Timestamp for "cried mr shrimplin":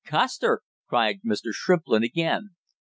0.87-2.01